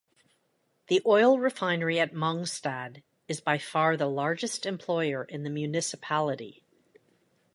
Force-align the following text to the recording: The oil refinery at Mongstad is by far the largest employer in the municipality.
The 0.87 1.03
oil 1.05 1.37
refinery 1.37 1.99
at 1.99 2.11
Mongstad 2.11 3.03
is 3.27 3.39
by 3.39 3.59
far 3.59 3.95
the 3.95 4.07
largest 4.07 4.65
employer 4.65 5.23
in 5.25 5.43
the 5.43 5.49
municipality. 5.51 6.63